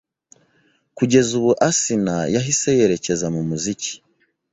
[0.97, 3.91] kugeza ubu Asinah yahise yerekeza mu muziki